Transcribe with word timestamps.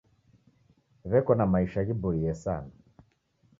W'eko 1.09 1.31
na 1.35 1.45
maisha 1.53 1.81
ghiboie 1.87 2.33
sana. 2.43 2.71